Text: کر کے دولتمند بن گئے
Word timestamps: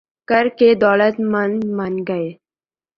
کر 0.29 0.45
کے 0.57 0.73
دولتمند 0.75 1.63
بن 1.77 1.93
گئے 2.07 2.29